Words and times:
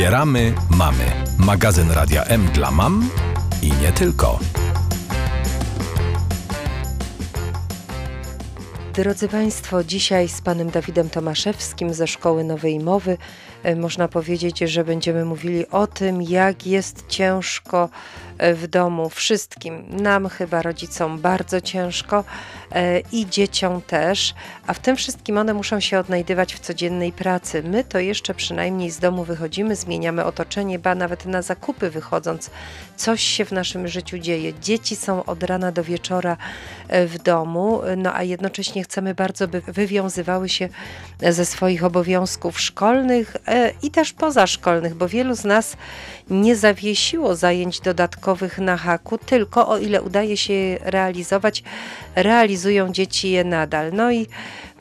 Wspieramy 0.00 0.54
mamy. 0.70 1.04
Magazyn 1.38 1.90
Radia 1.90 2.24
M 2.24 2.46
dla 2.54 2.70
mam 2.70 3.10
i 3.62 3.72
nie 3.82 3.92
tylko. 3.92 4.38
Drodzy 8.94 9.28
Państwo, 9.28 9.84
dzisiaj 9.84 10.28
z 10.28 10.40
panem 10.40 10.70
Dawidem 10.70 11.10
Tomaszewskim 11.10 11.94
ze 11.94 12.06
Szkoły 12.06 12.44
Nowej 12.44 12.78
Mowy 12.78 13.18
można 13.76 14.08
powiedzieć, 14.08 14.58
że 14.58 14.84
będziemy 14.84 15.24
mówili 15.24 15.68
o 15.68 15.86
tym, 15.86 16.22
jak 16.22 16.66
jest 16.66 17.04
ciężko 17.08 17.88
e, 18.38 18.54
w 18.54 18.66
domu 18.66 19.08
wszystkim. 19.08 19.84
Nam 19.90 20.28
chyba 20.28 20.62
rodzicom 20.62 21.18
bardzo 21.18 21.60
ciężko 21.60 22.24
e, 22.72 23.00
i 23.00 23.26
dzieciom 23.26 23.82
też, 23.82 24.34
a 24.66 24.74
w 24.74 24.78
tym 24.78 24.96
wszystkim 24.96 25.38
one 25.38 25.54
muszą 25.54 25.80
się 25.80 25.98
odnajdywać 25.98 26.54
w 26.54 26.60
codziennej 26.60 27.12
pracy. 27.12 27.62
My 27.62 27.84
to 27.84 27.98
jeszcze 27.98 28.34
przynajmniej 28.34 28.90
z 28.90 28.98
domu 28.98 29.24
wychodzimy, 29.24 29.76
zmieniamy 29.76 30.24
otoczenie, 30.24 30.78
ba 30.78 30.94
nawet 30.94 31.26
na 31.26 31.42
zakupy 31.42 31.90
wychodząc, 31.90 32.50
coś 32.96 33.22
się 33.22 33.44
w 33.44 33.52
naszym 33.52 33.88
życiu 33.88 34.18
dzieje. 34.18 34.52
Dzieci 34.60 34.96
są 34.96 35.24
od 35.24 35.42
rana 35.42 35.72
do 35.72 35.84
wieczora 35.84 36.36
w 36.88 37.18
domu, 37.18 37.80
no 37.96 38.14
a 38.14 38.22
jednocześnie 38.22 38.84
chcemy 38.84 39.14
bardzo, 39.14 39.48
by 39.48 39.60
wywiązywały 39.60 40.48
się 40.48 40.68
ze 41.20 41.46
swoich 41.46 41.84
obowiązków 41.84 42.60
szkolnych 42.60 43.36
e, 43.46 43.49
i 43.82 43.90
też 43.90 44.12
pozaszkolnych, 44.12 44.94
bo 44.94 45.08
wielu 45.08 45.34
z 45.34 45.44
nas 45.44 45.76
nie 46.30 46.56
zawiesiło 46.56 47.36
zajęć 47.36 47.80
dodatkowych 47.80 48.58
na 48.58 48.76
haku, 48.76 49.18
tylko 49.18 49.68
o 49.68 49.78
ile 49.78 50.02
udaje 50.02 50.36
się 50.36 50.52
je 50.52 50.78
realizować, 50.82 51.62
realizują 52.16 52.92
dzieci 52.92 53.30
je 53.30 53.44
nadal. 53.44 53.92
No 53.92 54.12
i 54.12 54.26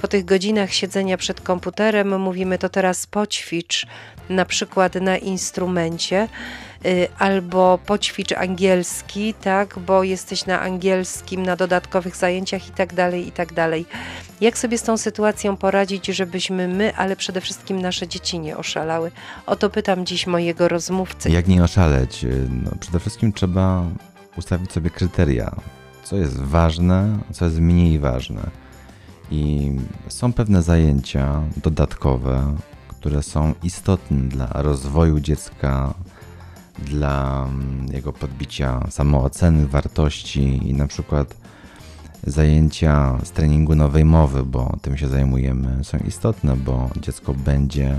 po 0.02 0.08
tych 0.08 0.26
godzinach 0.26 0.73
siedzenia 0.73 1.18
przed 1.18 1.42
komputerem 1.42 2.22
mówimy 2.22 2.58
to 2.58 2.70
teraz 2.70 3.08
poćwicz, 3.08 3.88
na 4.30 4.45
przykład 4.45 4.95
na 4.95 5.17
instrumencie. 5.17 6.28
Y, 6.85 7.08
albo 7.19 7.80
poćwicz 7.85 8.31
angielski, 8.31 9.33
tak, 9.33 9.80
bo 9.80 10.03
jesteś 10.03 10.45
na 10.45 10.61
angielskim, 10.61 11.44
na 11.44 11.55
dodatkowych 11.55 12.16
zajęciach 12.16 12.67
i 12.67 12.72
tak 12.72 12.94
dalej, 12.94 13.27
i 13.27 13.31
tak 13.31 13.53
dalej. 13.53 13.85
Jak 14.41 14.58
sobie 14.58 14.77
z 14.77 14.83
tą 14.83 14.97
sytuacją 14.97 15.57
poradzić, 15.57 16.05
żebyśmy 16.07 16.67
my, 16.67 16.95
ale 16.95 17.16
przede 17.16 17.41
wszystkim 17.41 17.81
nasze 17.81 18.07
dzieci 18.07 18.39
nie 18.39 18.57
oszalały? 18.57 19.11
O 19.45 19.55
to 19.55 19.69
pytam 19.69 20.05
dziś 20.05 20.27
mojego 20.27 20.67
rozmówcy. 20.67 21.30
Jak 21.30 21.47
nie 21.47 21.63
oszaleć? 21.63 22.25
No, 22.63 22.72
przede 22.80 23.00
wszystkim 23.00 23.33
trzeba 23.33 23.83
ustawić 24.38 24.72
sobie 24.72 24.89
kryteria, 24.89 25.55
co 26.03 26.16
jest 26.16 26.41
ważne, 26.41 27.19
co 27.31 27.45
jest 27.45 27.59
mniej 27.59 28.00
ważne. 28.00 28.41
I 29.31 29.72
są 30.07 30.33
pewne 30.33 30.61
zajęcia 30.61 31.41
dodatkowe, 31.57 32.55
które 32.88 33.23
są 33.23 33.53
istotne 33.63 34.17
dla 34.17 34.47
rozwoju 34.53 35.19
dziecka, 35.19 35.94
dla 36.78 37.45
mm, 37.50 37.88
jego 37.94 38.14
podbicia 38.14 38.88
samooceny, 38.89 39.67
wartości 39.67 40.70
i 40.70 40.73
na 40.73 40.88
przykład 40.88 41.36
zajęcia 42.23 43.17
z 43.23 43.31
treningu 43.31 43.75
nowej 43.75 44.06
mowy, 44.06 44.44
bo 44.44 44.78
tym 44.81 44.97
się 44.97 45.08
zajmujemy, 45.08 45.84
są 45.84 45.97
istotne, 45.97 46.58
bo 46.58 46.90
dziecko 47.02 47.34
będzie 47.34 47.95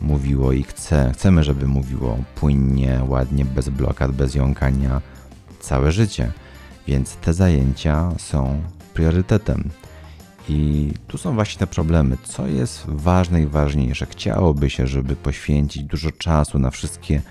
mówiło 0.00 0.52
i 0.52 0.62
chce, 0.62 1.10
chcemy, 1.14 1.44
żeby 1.44 1.66
mówiło 1.66 2.18
płynnie, 2.34 3.00
ładnie, 3.08 3.44
bez 3.44 3.68
blokad, 3.68 4.12
bez 4.12 4.34
jąkania 4.34 5.00
całe 5.60 5.92
życie. 5.92 6.32
Więc 6.86 7.16
te 7.16 7.34
zajęcia 7.34 8.12
są 8.18 8.62
priorytetem. 8.94 9.70
I 10.48 10.92
tu 11.08 11.18
są 11.18 11.34
właśnie 11.34 11.58
te 11.58 11.66
problemy. 11.66 12.16
Co 12.24 12.46
jest 12.46 12.84
ważne 12.86 13.42
i 13.42 13.46
ważniejsze? 13.46 14.06
Chciałoby 14.06 14.70
się, 14.70 14.86
żeby 14.86 15.16
poświęcić 15.16 15.82
dużo 15.82 16.12
czasu 16.12 16.58
na 16.58 16.70
wszystkie 16.70 17.22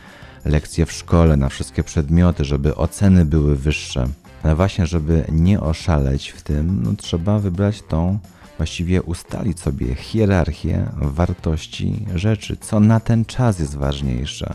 lekcje 0.45 0.85
w 0.85 0.91
szkole, 0.91 1.37
na 1.37 1.49
wszystkie 1.49 1.83
przedmioty, 1.83 2.45
żeby 2.45 2.75
oceny 2.75 3.25
były 3.25 3.55
wyższe. 3.55 4.07
Ale 4.43 4.55
właśnie, 4.55 4.85
żeby 4.85 5.25
nie 5.31 5.61
oszaleć 5.61 6.29
w 6.29 6.41
tym, 6.41 6.83
no 6.83 6.93
trzeba 6.97 7.39
wybrać 7.39 7.81
tą, 7.81 8.19
właściwie 8.57 9.01
ustalić 9.01 9.59
sobie 9.59 9.95
hierarchię 9.95 10.89
wartości 10.95 12.05
rzeczy, 12.15 12.57
co 12.57 12.79
na 12.79 12.99
ten 12.99 13.25
czas 13.25 13.59
jest 13.59 13.75
ważniejsze 13.75 14.53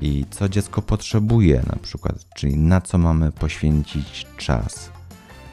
i 0.00 0.24
co 0.30 0.48
dziecko 0.48 0.82
potrzebuje, 0.82 1.62
na 1.72 1.78
przykład, 1.82 2.14
czyli 2.34 2.56
na 2.56 2.80
co 2.80 2.98
mamy 2.98 3.32
poświęcić 3.32 4.26
czas. 4.36 4.90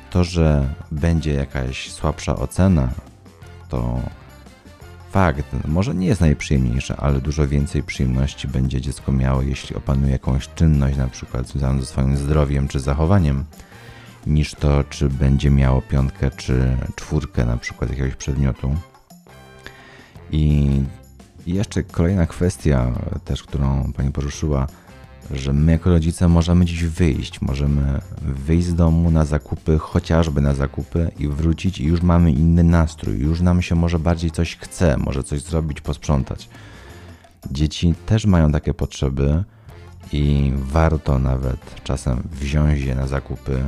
To, 0.09 0.23
że 0.23 0.73
będzie 0.91 1.33
jakaś 1.33 1.91
słabsza 1.91 2.35
ocena, 2.35 2.89
to 3.69 3.99
fakt, 5.11 5.45
może 5.67 5.95
nie 5.95 6.07
jest 6.07 6.21
najprzyjemniejsze, 6.21 6.95
ale 6.97 7.21
dużo 7.21 7.47
więcej 7.47 7.83
przyjemności 7.83 8.47
będzie 8.47 8.81
dziecko 8.81 9.11
miało, 9.11 9.41
jeśli 9.41 9.75
opanuje 9.75 10.11
jakąś 10.11 10.49
czynność, 10.55 10.97
na 10.97 11.07
przykład 11.07 11.47
związaną 11.47 11.79
ze 11.79 11.85
swoim 11.85 12.17
zdrowiem 12.17 12.67
czy 12.67 12.79
zachowaniem, 12.79 13.45
niż 14.27 14.53
to, 14.53 14.83
czy 14.83 15.09
będzie 15.09 15.51
miało 15.51 15.81
piątkę 15.81 16.31
czy 16.31 16.77
czwórkę 16.95 17.45
na 17.45 17.57
przykład 17.57 17.89
jakiegoś 17.89 18.15
przedmiotu. 18.15 18.75
I 20.31 20.69
jeszcze 21.47 21.83
kolejna 21.83 22.25
kwestia 22.25 22.91
też, 23.25 23.43
którą 23.43 23.93
pani 23.93 24.11
poruszyła, 24.11 24.67
że 25.31 25.53
my 25.53 25.71
jako 25.71 25.89
rodzice 25.89 26.27
możemy 26.27 26.65
dziś 26.65 26.83
wyjść, 26.83 27.41
możemy 27.41 28.01
wyjść 28.21 28.67
z 28.67 28.75
domu 28.75 29.11
na 29.11 29.25
zakupy, 29.25 29.77
chociażby 29.77 30.41
na 30.41 30.53
zakupy 30.53 31.11
i 31.19 31.27
wrócić 31.27 31.79
i 31.79 31.85
już 31.85 32.01
mamy 32.01 32.31
inny 32.31 32.63
nastrój, 32.63 33.19
już 33.19 33.41
nam 33.41 33.61
się 33.61 33.75
może 33.75 33.99
bardziej 33.99 34.31
coś 34.31 34.57
chce, 34.57 34.97
może 34.97 35.23
coś 35.23 35.41
zrobić, 35.41 35.81
posprzątać. 35.81 36.49
Dzieci 37.51 37.95
też 38.05 38.25
mają 38.25 38.51
takie 38.51 38.73
potrzeby 38.73 39.43
i 40.13 40.53
warto 40.55 41.19
nawet 41.19 41.83
czasem 41.83 42.23
wziąć 42.31 42.79
je 42.79 42.95
na 42.95 43.07
zakupy. 43.07 43.63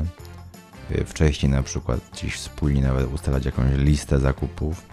Wcześniej 1.06 1.52
na 1.52 1.64
przykład 1.64 2.00
gdzieś 2.14 2.36
wspólnie 2.36 2.82
nawet 2.82 3.14
ustalać 3.14 3.46
jakąś 3.46 3.78
listę 3.78 4.20
zakupów, 4.20 4.86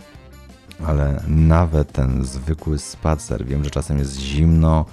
ale 0.87 1.23
nawet 1.29 1.93
ten 1.93 2.25
zwykły 2.25 2.79
spacer, 2.79 3.47
wiem, 3.47 3.65
że 3.65 3.71
czasem 3.71 3.99
jest 3.99 4.21
zimno, 4.21 4.85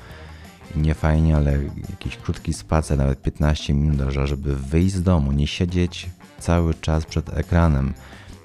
nie 0.76 0.94
fajnie, 0.94 1.36
ale 1.36 1.60
jakiś 1.90 2.18
krótki 2.18 2.54
spacer, 2.54 2.98
nawet 2.98 3.22
15 3.22 3.74
minut, 3.74 4.14
żeby 4.26 4.56
wyjść 4.56 4.96
z 4.96 5.04
domu, 5.04 5.32
nie 5.32 5.48
siedzieć 5.48 6.10
cały 6.40 6.74
czas 6.74 7.06
przed 7.06 7.38
ekranem. 7.38 7.94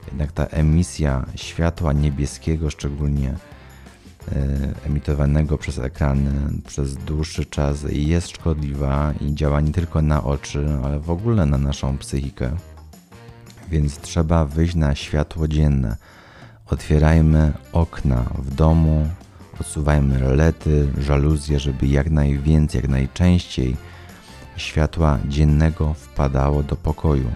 Jednak 0.06 0.32
ta 0.32 0.44
emisja 0.46 1.26
światła 1.34 1.92
niebieskiego, 1.92 2.70
szczególnie 2.70 3.28
e, 3.28 3.36
emitowanego 4.86 5.58
przez 5.58 5.78
ekrany 5.78 6.30
przez 6.66 6.94
dłuższy 6.94 7.44
czas, 7.44 7.84
jest 7.90 8.28
szkodliwa 8.28 9.12
i 9.20 9.34
działa 9.34 9.60
nie 9.60 9.72
tylko 9.72 10.02
na 10.02 10.24
oczy, 10.24 10.66
ale 10.84 11.00
w 11.00 11.10
ogóle 11.10 11.46
na 11.46 11.58
naszą 11.58 11.98
psychikę. 11.98 12.50
Więc 13.70 13.98
trzeba 13.98 14.44
wyjść 14.44 14.74
na 14.74 14.94
światło 14.94 15.48
dzienne. 15.48 15.96
Otwierajmy 16.66 17.52
okna 17.72 18.24
w 18.38 18.54
domu, 18.54 19.08
Odsuwajmy 19.60 20.18
rolety, 20.18 20.88
żaluzje, 20.98 21.60
żeby 21.60 21.86
jak 21.86 22.10
najwięcej, 22.10 22.80
jak 22.80 22.90
najczęściej 22.90 23.76
światła 24.56 25.18
dziennego 25.28 25.94
wpadało 25.94 26.62
do 26.62 26.76
pokoju, 26.76 27.32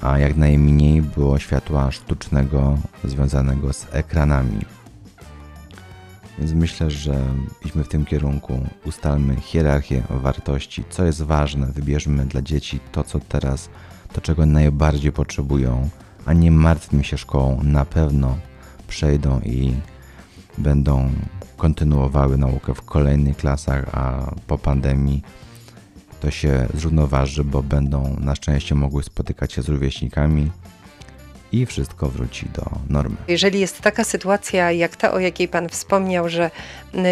a 0.00 0.18
jak 0.18 0.36
najmniej 0.36 1.02
było 1.02 1.38
światła 1.38 1.90
sztucznego 1.90 2.78
związanego 3.04 3.72
z 3.72 3.86
ekranami. 3.90 4.60
Więc 6.38 6.52
myślę, 6.52 6.90
że 6.90 7.24
idźmy 7.64 7.84
w 7.84 7.88
tym 7.88 8.04
kierunku, 8.04 8.66
ustalmy 8.84 9.36
hierarchię 9.36 10.02
wartości, 10.10 10.84
co 10.90 11.04
jest 11.04 11.22
ważne, 11.22 11.66
wybierzmy 11.66 12.26
dla 12.26 12.42
dzieci 12.42 12.80
to, 12.92 13.04
co 13.04 13.20
teraz, 13.20 13.68
to 14.12 14.20
czego 14.20 14.46
najbardziej 14.46 15.12
potrzebują, 15.12 15.88
a 16.26 16.32
nie 16.32 16.50
martwmy 16.50 17.04
się 17.04 17.18
szkołą. 17.18 17.62
Na 17.62 17.84
pewno 17.84 18.38
przejdą 18.88 19.40
i 19.40 19.74
będą 20.58 21.10
kontynuowały 21.56 22.38
naukę 22.38 22.74
w 22.74 22.82
kolejnych 22.82 23.36
klasach, 23.36 23.84
a 23.92 24.30
po 24.46 24.58
pandemii 24.58 25.22
to 26.20 26.30
się 26.30 26.68
zrównoważy, 26.74 27.44
bo 27.44 27.62
będą 27.62 28.16
na 28.20 28.34
szczęście 28.34 28.74
mogły 28.74 29.02
spotykać 29.02 29.52
się 29.52 29.62
z 29.62 29.68
rówieśnikami 29.68 30.50
i 31.52 31.66
wszystko 31.66 32.08
wróci 32.08 32.46
do 32.54 32.64
normy. 32.90 33.16
Jeżeli 33.28 33.60
jest 33.60 33.80
taka 33.80 34.04
sytuacja 34.04 34.72
jak 34.72 34.96
ta, 34.96 35.12
o 35.12 35.18
jakiej 35.18 35.48
Pan 35.48 35.68
wspomniał, 35.68 36.28
że 36.28 36.50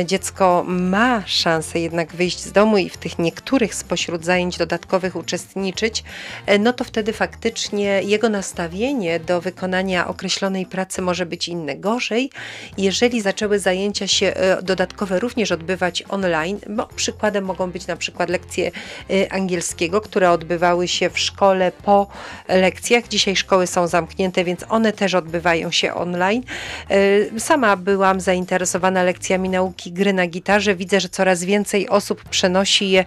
dziecko 0.04 0.64
ma 0.68 1.22
szansę 1.26 1.78
jednak 1.78 2.14
wyjść 2.14 2.40
z 2.40 2.52
domu 2.52 2.78
i 2.78 2.88
w 2.88 2.96
tych 2.96 3.18
niektórych 3.18 3.74
spośród 3.74 4.24
zajęć 4.24 4.58
dodatkowych 4.58 5.16
uczestniczyć, 5.16 6.04
e, 6.46 6.58
no 6.58 6.72
to 6.72 6.84
wtedy 6.84 7.12
faktycznie 7.12 8.02
jego 8.02 8.28
nastawienie 8.28 9.20
do 9.20 9.40
wykonania 9.40 10.08
określonej 10.08 10.66
pracy 10.66 11.02
może 11.02 11.26
być 11.26 11.48
inne. 11.48 11.76
Gorzej, 11.76 12.30
jeżeli 12.78 13.20
zaczęły 13.20 13.58
zajęcia 13.58 14.06
się 14.06 14.26
e, 14.26 14.62
dodatkowe 14.62 15.20
również 15.20 15.52
odbywać 15.52 16.04
online, 16.08 16.58
bo 16.70 16.86
przykładem 16.86 17.44
mogą 17.44 17.70
być 17.70 17.86
na 17.86 17.96
przykład 17.96 18.28
lekcje 18.28 18.70
e, 19.10 19.32
angielskiego, 19.32 20.00
które 20.00 20.30
odbywały 20.30 20.88
się 20.88 21.10
w 21.10 21.18
szkole 21.18 21.72
po 21.72 22.06
lekcjach. 22.48 23.08
Dzisiaj 23.08 23.36
szkoły 23.36 23.66
są 23.66 23.86
zamknięte, 23.86 24.25
więc 24.44 24.64
one 24.68 24.92
też 24.92 25.14
odbywają 25.14 25.70
się 25.70 25.94
online. 25.94 26.42
Sama 27.38 27.76
byłam 27.76 28.20
zainteresowana 28.20 29.02
lekcjami 29.02 29.48
nauki 29.48 29.76
nauki 29.76 29.92
gry 29.92 30.12
na 30.12 30.26
gitarze. 30.26 30.74
Widzę, 30.74 31.00
że 31.00 31.08
coraz 31.08 31.44
więcej 31.44 31.88
osób 31.88 32.24
przenosi 32.28 32.90
je 32.90 33.04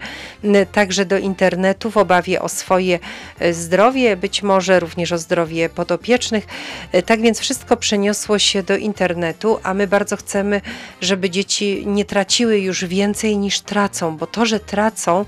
także 0.71 1.06
do 1.06 1.18
internetu 1.18 1.92
w 1.92 1.98
obawie 1.98 2.42
o 2.42 2.50
swoje 2.50 3.00
e, 3.39 3.54
zdrowie, 3.54 4.18
być 4.18 4.44
może 4.44 4.80
również 4.80 5.12
o 5.12 5.18
zdrowie 5.18 5.69
podopiecznych. 5.69 6.48
E, 6.92 7.01
tak 7.01 7.22
więc 7.22 7.39
wszystko 7.39 7.77
przeniosło 7.77 8.39
się 8.39 8.63
do 8.63 8.77
internetu, 8.77 9.60
a 9.63 9.74
my 9.74 9.88
bardzo 9.88 10.15
chcemy, 10.18 10.62
żeby 11.01 11.30
dzieci 11.30 11.83
nie 11.88 12.06
traciły 12.06 12.60
już 12.60 12.86
więcej 12.86 13.38
niż 13.38 13.62
tracą, 13.62 14.18
bo 14.18 14.27
to, 14.27 14.45
że 14.45 14.60
tracą 14.60 15.25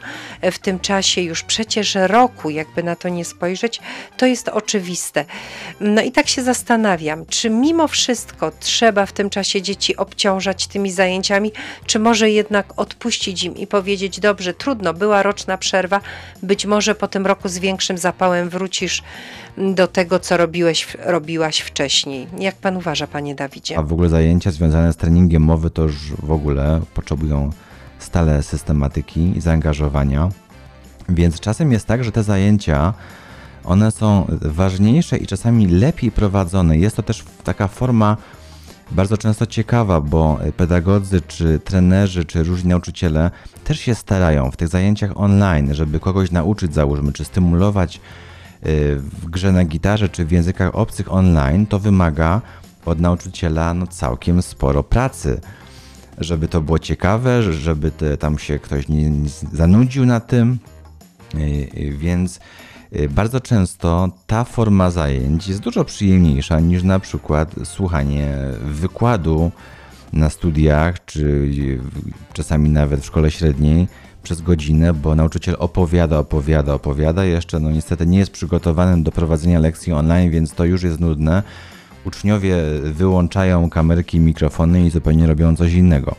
w 0.52 0.60
tym 0.60 0.80
czasie 0.80 1.22
już 1.22 1.44
przecież 1.44 1.96
roku, 1.96 2.50
jakby 2.50 2.84
na 2.84 2.96
to 2.96 3.10
nie 3.10 3.26
spojrzeć, 3.26 3.80
to 4.18 4.26
jest 4.26 4.50
oczywiste. 4.50 5.26
No 5.84 6.02
i 6.02 6.12
tak 6.12 6.28
się 6.28 6.44
zastanawiam, 6.44 7.26
czy 7.26 7.50
mimo 7.50 7.88
wszystko 7.88 8.52
trzeba 8.60 9.06
w 9.06 9.12
tym 9.12 9.30
czasie 9.30 9.62
dzieci 9.62 9.98
obciążać 9.98 10.68
tymi 10.68 10.92
zajęciami, 10.92 11.52
czy 11.86 12.00
może 12.00 12.30
jednak 12.30 12.74
odpuścić 12.80 13.44
im 13.44 13.56
i 13.56 13.68
powiedzieć: 13.68 14.20
Dobrze, 14.20 14.54
trudno, 14.54 14.94
była 14.94 15.24
roczna 15.24 15.58
przerwa, 15.58 16.02
być 16.44 16.66
może 16.66 16.96
po 16.96 17.08
tym 17.08 17.26
roku 17.26 17.50
z 17.50 17.58
większym 17.58 17.98
zapałem 17.98 18.50
wrócisz 18.50 19.04
do 19.58 19.88
tego, 19.88 20.20
co 20.20 20.38
robiłeś, 20.38 20.88
robiłaś 21.06 21.60
wcześniej. 21.60 22.28
Jak 22.40 22.56
pan 22.56 22.78
uważa, 22.78 23.08
panie 23.08 23.36
Dawidzie? 23.36 23.78
A 23.78 23.82
w 23.82 23.94
ogóle 23.94 24.10
zajęcia 24.10 24.52
związane 24.52 24.94
z 24.94 24.98
treningiem 24.98 25.44
mowy 25.44 25.70
to 25.70 25.82
już 25.82 25.96
w 26.24 26.32
ogóle 26.32 26.82
potrzebują 26.94 27.50
stale 28.00 28.44
systematyki 28.44 29.38
i 29.38 29.42
zaangażowania. 29.42 30.30
Więc 31.10 31.40
czasem 31.40 31.72
jest 31.72 31.86
tak, 31.86 32.04
że 32.04 32.12
te 32.12 32.24
zajęcia 32.24 32.94
one 33.64 33.92
są 33.92 34.26
ważniejsze 34.42 35.18
i 35.18 35.28
czasami 35.28 35.68
lepiej 35.68 36.12
prowadzone. 36.12 36.78
Jest 36.78 36.96
to 36.96 37.04
też 37.04 37.24
taka 37.44 37.68
forma 37.68 38.18
bardzo 38.92 39.18
często 39.18 39.46
ciekawa, 39.46 40.02
bo 40.02 40.40
pedagodzy, 40.58 41.22
czy 41.22 41.60
trenerzy, 41.60 42.26
czy 42.26 42.44
różni 42.44 42.70
nauczyciele 42.70 43.32
też 43.64 43.80
się 43.80 43.96
starają 43.96 44.52
w 44.52 44.58
tych 44.58 44.68
zajęciach 44.68 45.12
online, 45.16 45.74
żeby 45.74 46.00
kogoś 46.00 46.32
nauczyć, 46.32 46.74
załóżmy, 46.74 47.14
czy 47.14 47.26
stymulować 47.26 47.96
y, 47.96 48.00
w 49.00 49.26
grze 49.26 49.52
na 49.52 49.66
gitarze, 49.66 50.10
czy 50.10 50.26
w 50.26 50.32
językach 50.32 50.76
obcych 50.76 51.14
online, 51.14 51.66
to 51.66 51.80
wymaga 51.80 52.42
od 52.86 53.00
nauczyciela 53.00 53.74
no, 53.74 53.88
całkiem 53.88 54.42
sporo 54.42 54.84
pracy. 54.84 55.42
Żeby 56.18 56.48
to 56.48 56.62
było 56.62 56.80
ciekawe, 56.80 57.54
żeby 57.54 57.92
te, 57.92 58.18
tam 58.18 58.40
się 58.40 58.60
ktoś 58.60 58.88
nie, 58.88 59.10
nie 59.10 59.30
zanudził 59.54 60.06
na 60.06 60.20
tym. 60.20 60.60
Y, 61.36 61.40
y, 61.40 61.98
więc 61.98 62.40
bardzo 63.10 63.40
często 63.40 64.10
ta 64.28 64.44
forma 64.44 64.92
zajęć 64.92 65.48
jest 65.48 65.60
dużo 65.60 65.86
przyjemniejsza 65.86 66.60
niż 66.60 66.84
na 66.84 67.00
przykład 67.00 67.56
słuchanie 67.64 68.38
wykładu 68.66 69.52
na 70.14 70.30
studiach, 70.30 71.06
czy 71.06 71.50
czasami 72.34 72.70
nawet 72.70 73.02
w 73.02 73.06
szkole 73.06 73.32
średniej 73.32 73.88
przez 74.24 74.42
godzinę, 74.42 74.94
bo 74.94 75.16
nauczyciel 75.16 75.56
opowiada, 75.60 76.20
opowiada, 76.20 76.74
opowiada. 76.74 77.26
Jeszcze 77.26 77.60
no 77.60 77.72
niestety 77.72 78.06
nie 78.06 78.20
jest 78.20 78.32
przygotowany 78.32 79.04
do 79.04 79.12
prowadzenia 79.12 79.60
lekcji 79.60 79.94
online, 79.94 80.32
więc 80.32 80.54
to 80.54 80.66
już 80.66 80.84
jest 80.84 81.00
nudne. 81.00 81.44
Uczniowie 82.06 82.56
wyłączają 82.84 83.70
kamerki, 83.70 84.20
mikrofony 84.20 84.86
i 84.86 84.90
zupełnie 84.90 85.28
robią 85.28 85.56
coś 85.56 85.74
innego. 85.74 86.16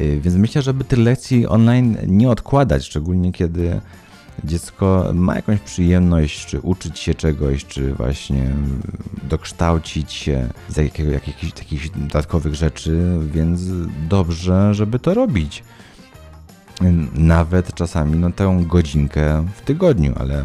Y, 0.00 0.20
więc 0.20 0.36
myślę, 0.36 0.62
żeby 0.62 0.84
tych 0.84 0.98
lekcji 0.98 1.46
online 1.46 1.96
nie 2.06 2.30
odkładać, 2.30 2.84
szczególnie 2.84 3.32
kiedy 3.32 3.80
dziecko 4.44 5.10
ma 5.14 5.36
jakąś 5.36 5.60
przyjemność, 5.60 6.46
czy 6.46 6.60
uczyć 6.60 6.98
się 6.98 7.14
czegoś, 7.14 7.64
czy 7.64 7.94
właśnie 7.94 8.50
dokształcić 9.22 10.12
się 10.12 10.48
z 10.68 10.76
jakiego, 10.76 11.10
jakichś 11.10 11.52
takich 11.52 11.98
dodatkowych 11.98 12.54
rzeczy, 12.54 13.18
więc 13.32 13.60
dobrze, 14.08 14.74
żeby 14.74 14.98
to 14.98 15.14
robić. 15.14 15.64
Nawet 17.14 17.74
czasami 17.74 18.18
no, 18.18 18.32
tę 18.32 18.62
godzinkę 18.66 19.46
w 19.56 19.60
tygodniu, 19.60 20.12
ale 20.16 20.44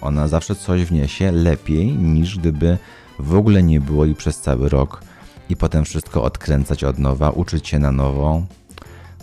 ona 0.00 0.28
zawsze 0.28 0.54
coś 0.54 0.84
wniesie 0.84 1.32
lepiej 1.32 1.92
niż 1.92 2.38
gdyby 2.38 2.78
w 3.18 3.34
ogóle 3.34 3.62
nie 3.62 3.80
było 3.80 4.04
i 4.06 4.14
przez 4.14 4.40
cały 4.40 4.68
rok 4.68 5.02
i 5.50 5.56
potem 5.56 5.84
wszystko 5.84 6.22
odkręcać 6.22 6.84
od 6.84 6.98
nowa, 6.98 7.30
uczyć 7.30 7.68
się 7.68 7.78
na 7.78 7.92
nowo, 7.92 8.42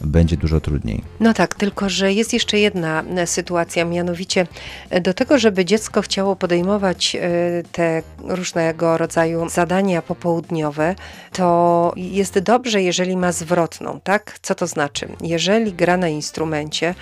będzie 0.04 0.38
dużo 0.38 0.60
trudniej. 0.60 1.02
No 1.20 1.34
tak, 1.34 1.56
tylko 1.56 1.90
że 1.90 2.14
jest 2.14 2.34
jeszcze 2.34 2.60
jedna 2.60 3.04
e, 3.04 3.28
sytuacja, 3.28 3.86
mianowicie 3.86 4.48
e, 4.90 5.02
do 5.02 5.14
tego, 5.14 5.40
żeby 5.40 5.66
dziecko 5.66 6.02
chciało 6.02 6.36
podejmować 6.36 7.16
e, 7.16 7.20
te 7.72 8.04
różnego 8.24 8.98
rodzaju 8.98 9.50
zadania 9.50 10.02
popołudniowe, 10.02 10.96
to 11.32 11.94
jest 11.96 12.40
dobrze, 12.40 12.82
jeżeli 12.82 13.18
ma 13.18 13.32
zwrotną, 13.32 14.00
tak? 14.04 14.40
Co 14.42 14.56
to 14.56 14.68
znaczy? 14.68 15.08
Jeżeli 15.22 15.74
gra 15.74 15.98
na 15.98 16.08
instrumencie, 16.08 16.96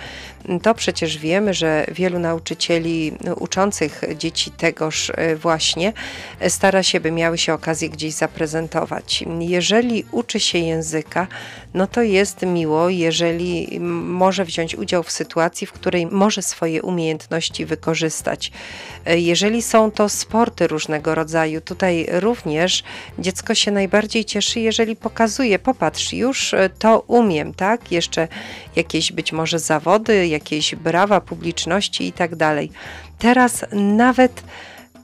to 0.62 0.74
przecież 0.74 1.18
wiemy, 1.18 1.54
że 1.54 1.86
wielu 1.92 2.18
nauczycieli 2.18 3.12
uczących 3.36 4.02
dzieci 4.16 4.50
tegoż 4.50 5.12
właśnie 5.36 5.92
stara 6.48 6.82
się, 6.82 7.00
by 7.00 7.10
miały 7.10 7.38
się 7.38 7.54
okazję 7.54 7.88
gdzieś 7.88 8.14
zaprezentować. 8.14 9.24
Jeżeli 9.40 10.04
uczy 10.12 10.40
się 10.40 10.58
języka, 10.58 11.26
no 11.74 11.86
to 11.86 12.02
jest 12.02 12.42
miło, 12.42 12.89
jeżeli 12.90 13.80
może 13.80 14.44
wziąć 14.44 14.74
udział 14.74 15.02
w 15.02 15.10
sytuacji, 15.10 15.66
w 15.66 15.72
której 15.72 16.06
może 16.06 16.42
swoje 16.42 16.82
umiejętności 16.82 17.66
wykorzystać. 17.66 18.52
Jeżeli 19.06 19.62
są 19.62 19.90
to 19.90 20.08
sporty 20.08 20.66
różnego 20.66 21.14
rodzaju, 21.14 21.60
tutaj 21.60 22.06
również 22.10 22.82
dziecko 23.18 23.54
się 23.54 23.70
najbardziej 23.70 24.24
cieszy, 24.24 24.60
jeżeli 24.60 24.96
pokazuje, 24.96 25.58
popatrz, 25.58 26.12
już 26.12 26.54
to 26.78 27.00
umiem, 27.06 27.54
tak? 27.54 27.92
Jeszcze 27.92 28.28
jakieś 28.76 29.12
być 29.12 29.32
może 29.32 29.58
zawody, 29.58 30.26
jakieś 30.26 30.74
brawa 30.74 31.20
publiczności 31.20 32.06
i 32.06 32.12
tak 32.12 32.36
dalej. 32.36 32.70
Teraz 33.18 33.64
nawet 33.72 34.42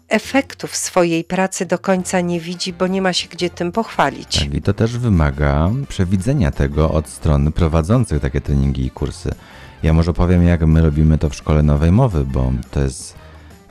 efektów 0.08 0.76
swojej 0.76 1.24
pracy 1.24 1.66
do 1.66 1.78
końca 1.78 2.20
nie 2.20 2.40
widzi, 2.40 2.72
bo 2.72 2.86
nie 2.86 3.02
ma 3.02 3.12
się 3.12 3.28
gdzie 3.28 3.50
tym 3.50 3.72
pochwalić. 3.72 4.38
Tak, 4.38 4.54
i 4.54 4.62
to 4.62 4.74
też 4.74 4.98
wymaga 4.98 5.70
przewidzenia 5.88 6.50
tego 6.50 6.90
od 6.90 7.08
strony 7.08 7.50
prowadzących 7.50 8.20
takie 8.20 8.40
treningi 8.40 8.86
i 8.86 8.90
kursy. 8.90 9.34
Ja 9.82 9.92
może 9.92 10.12
powiem, 10.12 10.44
jak 10.44 10.66
my 10.66 10.82
robimy 10.82 11.18
to 11.18 11.30
w 11.30 11.34
Szkole 11.34 11.62
Nowej 11.62 11.92
Mowy, 11.92 12.24
bo 12.24 12.52
to 12.70 12.80
jest 12.80 13.14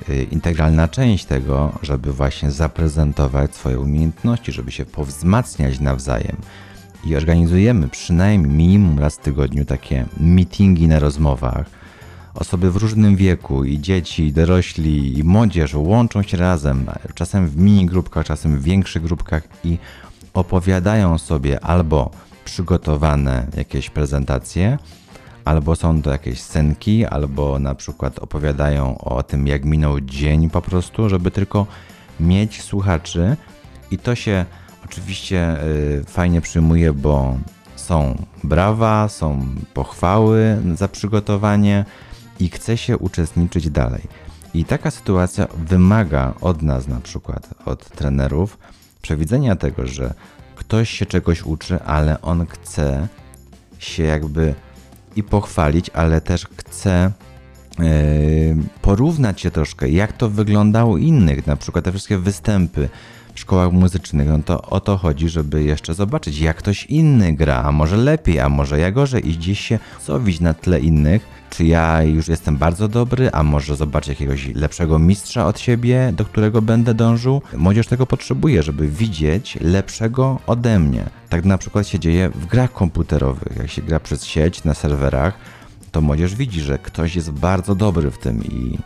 y, 0.09 0.23
integralna 0.23 0.87
część 0.87 1.25
tego, 1.25 1.79
żeby 1.81 2.13
właśnie 2.13 2.51
zaprezentować 2.51 3.55
swoje 3.55 3.79
umiejętności, 3.79 4.51
żeby 4.51 4.71
się 4.71 4.85
powzmacniać 4.85 5.79
nawzajem. 5.79 6.35
I 7.05 7.15
organizujemy 7.15 7.87
przynajmniej 7.87 8.51
minimum 8.57 8.99
raz 8.99 9.15
w 9.15 9.19
tygodniu 9.19 9.65
takie 9.65 10.05
meetingi 10.17 10.87
na 10.87 10.99
rozmowach, 10.99 11.65
Osoby 12.35 12.71
w 12.71 12.75
różnym 12.75 13.15
wieku, 13.15 13.63
i 13.63 13.79
dzieci, 13.79 14.23
i 14.23 14.33
dorośli, 14.33 15.19
i 15.19 15.23
młodzież 15.23 15.73
łączą 15.73 16.23
się 16.23 16.37
razem, 16.37 16.85
czasem 17.13 17.47
w 17.47 17.57
mini 17.57 17.85
grupkach, 17.85 18.25
czasem 18.25 18.57
w 18.57 18.63
większych 18.63 19.03
grupkach 19.03 19.43
i 19.63 19.77
opowiadają 20.33 21.17
sobie 21.17 21.65
albo 21.65 22.11
przygotowane 22.45 23.47
jakieś 23.57 23.89
prezentacje, 23.89 24.77
albo 25.45 25.75
są 25.75 26.01
to 26.01 26.11
jakieś 26.11 26.41
scenki, 26.41 27.05
albo 27.05 27.59
na 27.59 27.75
przykład 27.75 28.19
opowiadają 28.19 28.97
o 28.97 29.23
tym, 29.23 29.47
jak 29.47 29.65
minął 29.65 30.01
dzień 30.01 30.49
po 30.49 30.61
prostu, 30.61 31.09
żeby 31.09 31.31
tylko 31.31 31.67
mieć 32.19 32.61
słuchaczy. 32.61 33.37
I 33.91 33.97
to 33.97 34.15
się 34.15 34.45
oczywiście 34.85 35.63
y, 35.63 36.03
fajnie 36.07 36.41
przyjmuje, 36.41 36.93
bo 36.93 37.37
są 37.75 38.25
brawa, 38.43 39.07
są 39.09 39.45
pochwały 39.73 40.57
za 40.75 40.87
przygotowanie, 40.87 41.85
i 42.39 42.49
chce 42.49 42.77
się 42.77 42.97
uczestniczyć 42.97 43.69
dalej. 43.69 44.01
I 44.53 44.65
taka 44.65 44.91
sytuacja 44.91 45.47
wymaga 45.57 46.33
od 46.41 46.61
nas, 46.61 46.87
na 46.87 46.99
przykład 46.99 47.49
od 47.65 47.89
trenerów, 47.89 48.57
przewidzenia 49.01 49.55
tego, 49.55 49.87
że 49.87 50.13
ktoś 50.55 50.89
się 50.89 51.05
czegoś 51.05 51.43
uczy, 51.43 51.83
ale 51.83 52.21
on 52.21 52.45
chce 52.47 53.07
się 53.79 54.03
jakby 54.03 54.55
i 55.15 55.23
pochwalić, 55.23 55.89
ale 55.89 56.21
też 56.21 56.47
chce 56.57 57.11
yy, 57.79 57.85
porównać 58.81 59.41
się 59.41 59.51
troszkę, 59.51 59.89
jak 59.89 60.13
to 60.13 60.29
wyglądało 60.29 60.97
innych, 60.97 61.47
na 61.47 61.55
przykład 61.55 61.85
te 61.85 61.91
wszystkie 61.91 62.17
występy 62.17 62.89
szkołach 63.39 63.71
muzycznych, 63.71 64.27
no 64.27 64.39
to 64.45 64.61
o 64.61 64.79
to 64.79 64.97
chodzi, 64.97 65.29
żeby 65.29 65.63
jeszcze 65.63 65.93
zobaczyć, 65.93 66.39
jak 66.39 66.57
ktoś 66.57 66.85
inny 66.85 67.33
gra, 67.33 67.63
a 67.63 67.71
może 67.71 67.97
lepiej, 67.97 68.39
a 68.39 68.49
może 68.49 68.79
ja 68.79 68.91
gorzej 68.91 69.29
i 69.29 69.37
gdzieś 69.37 69.59
się 69.59 69.79
zowić 70.05 70.39
na 70.39 70.53
tle 70.53 70.79
innych, 70.79 71.35
czy 71.49 71.65
ja 71.65 72.03
już 72.03 72.27
jestem 72.27 72.57
bardzo 72.57 72.87
dobry, 72.87 73.31
a 73.31 73.43
może 73.43 73.75
zobaczę 73.75 74.11
jakiegoś 74.11 74.47
lepszego 74.55 74.99
mistrza 74.99 75.47
od 75.47 75.59
siebie, 75.59 76.13
do 76.17 76.25
którego 76.25 76.61
będę 76.61 76.93
dążył? 76.93 77.41
Młodzież 77.57 77.87
tego 77.87 78.05
potrzebuje, 78.05 78.63
żeby 78.63 78.87
widzieć 78.87 79.57
lepszego 79.61 80.39
ode 80.47 80.79
mnie. 80.79 81.05
Tak 81.29 81.45
na 81.45 81.57
przykład 81.57 81.87
się 81.87 81.99
dzieje 81.99 82.29
w 82.29 82.45
grach 82.45 82.73
komputerowych. 82.73 83.57
Jak 83.57 83.69
się 83.69 83.81
gra 83.81 83.99
przez 83.99 84.25
sieć 84.25 84.63
na 84.63 84.73
serwerach, 84.73 85.37
to 85.91 86.01
młodzież 86.01 86.35
widzi, 86.35 86.61
że 86.61 86.77
ktoś 86.77 87.15
jest 87.15 87.31
bardzo 87.31 87.75
dobry 87.75 88.11
w 88.11 88.17
tym 88.17 88.43
i, 88.43 88.77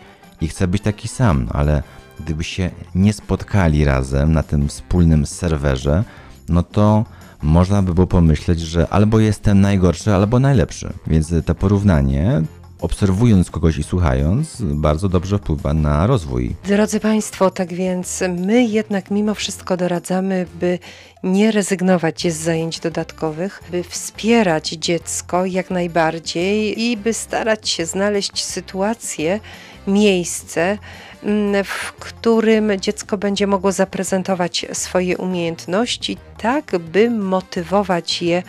i 0.41 0.47
chce 0.47 0.67
być 0.67 0.81
taki 0.81 1.07
sam, 1.07 1.47
ale 1.53 1.83
gdyby 2.19 2.43
się 2.43 2.69
nie 2.95 3.13
spotkali 3.13 3.85
razem 3.85 4.33
na 4.33 4.43
tym 4.43 4.67
wspólnym 4.67 5.25
serwerze, 5.25 6.03
no 6.49 6.63
to 6.63 7.05
można 7.41 7.81
by 7.81 7.93
było 7.93 8.07
pomyśleć, 8.07 8.59
że 8.59 8.87
albo 8.87 9.19
jestem 9.19 9.61
najgorszy, 9.61 10.13
albo 10.13 10.39
najlepszy. 10.39 10.93
Więc 11.07 11.33
to 11.45 11.55
porównanie 11.55 12.41
obserwując 12.81 13.51
kogoś 13.51 13.77
i 13.77 13.83
słuchając, 13.83 14.61
bardzo 14.61 15.09
dobrze 15.09 15.37
wpływa 15.37 15.73
na 15.73 16.07
rozwój. 16.07 16.55
Drodzy 16.63 16.99
Państwo, 16.99 17.51
tak 17.51 17.73
więc 17.73 18.23
my 18.37 18.63
jednak 18.63 19.11
mimo 19.11 19.35
wszystko 19.35 19.77
doradzamy, 19.77 20.45
by 20.59 20.79
nie 21.23 21.51
rezygnować 21.51 22.27
z 22.27 22.37
zajęć 22.37 22.79
dodatkowych, 22.79 23.63
by 23.71 23.83
wspierać 23.83 24.69
dziecko 24.69 25.45
jak 25.45 25.69
najbardziej 25.69 26.81
i 26.81 26.97
by 26.97 27.13
starać 27.13 27.69
się 27.69 27.85
znaleźć 27.85 28.43
sytuację, 28.43 29.39
miejsce, 29.89 30.77
mm, 31.23 31.63
w 31.63 31.93
którym 31.93 32.71
dziecko 32.81 33.17
będzie 33.17 33.47
mogło 33.47 33.71
zaprezentować 33.71 34.65
swoje 34.73 35.17
umiejętności, 35.17 36.17
tak 36.37 36.77
by 36.77 37.09
motywować 37.09 38.21
je 38.21 38.43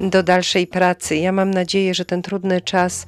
do 0.00 0.22
dalszej 0.22 0.66
pracy. 0.66 1.16
Ja 1.16 1.32
mam 1.32 1.50
nadzieję, 1.50 1.94
że 1.94 2.04
ten 2.04 2.22
trudny 2.22 2.60
czas 2.60 3.06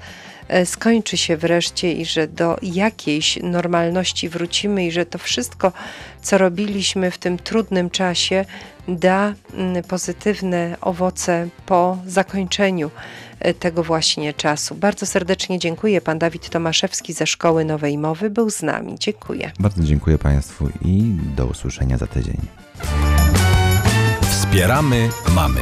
e, 0.48 0.66
skończy 0.66 1.16
się 1.16 1.36
wreszcie 1.36 1.92
i 1.92 2.04
że 2.04 2.28
do 2.28 2.56
jakiejś 2.62 3.38
normalności 3.42 4.28
wrócimy 4.28 4.86
i 4.86 4.90
że 4.90 5.06
to 5.06 5.18
wszystko, 5.18 5.72
co 6.22 6.38
robiliśmy 6.38 7.10
w 7.10 7.18
tym 7.18 7.38
trudnym 7.38 7.90
czasie, 7.90 8.44
da 8.88 9.34
mm, 9.54 9.82
pozytywne 9.82 10.76
owoce 10.80 11.48
po 11.66 11.98
zakończeniu 12.06 12.90
e, 13.40 13.54
tego 13.54 13.82
właśnie 13.82 14.34
czasu. 14.34 14.74
Bardzo 14.74 15.06
serdecznie 15.06 15.58
dziękuję. 15.58 16.00
Pan 16.00 16.18
Dawid 16.18 16.50
Tomaszewski 16.50 17.12
ze 17.12 17.26
Szkoły 17.26 17.64
Nowej 17.64 17.98
Mowy 17.98 18.30
był 18.30 18.50
z 18.50 18.62
nami. 18.62 18.96
Dziękuję. 18.98 19.52
Bardzo 19.58 19.82
dziękuję 19.82 20.18
Państwu 20.18 20.68
i 20.84 21.16
do 21.36 21.46
usłyszenia 21.46 21.98
za 21.98 22.06
tydzień. 22.06 22.36
Wspieramy 24.30 25.08
mamy. 25.34 25.60